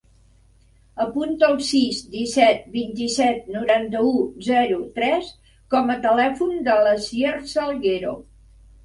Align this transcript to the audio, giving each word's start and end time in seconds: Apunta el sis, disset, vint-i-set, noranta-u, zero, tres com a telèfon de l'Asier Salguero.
Apunta 1.03 1.49
el 1.55 1.57
sis, 1.65 1.99
disset, 2.13 2.63
vint-i-set, 2.75 3.43
noranta-u, 3.57 4.13
zero, 4.47 4.79
tres 4.95 5.29
com 5.75 5.93
a 5.95 5.99
telèfon 6.07 6.57
de 6.69 6.79
l'Asier 6.87 7.35
Salguero. 7.53 8.17